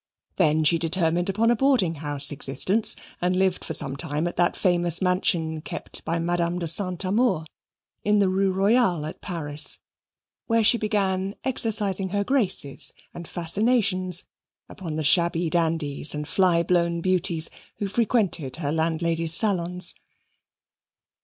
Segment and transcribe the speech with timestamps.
[0.37, 4.55] Then she determined upon a boarding house existence and lived for some time at that
[4.55, 7.45] famous mansion kept by Madame de Saint Amour,
[8.03, 9.77] in the Rue Royale, at Paris,
[10.47, 14.25] where she began exercising her graces and fascinations
[14.67, 19.93] upon the shabby dandies and fly blown beauties who frequented her landlady's salons.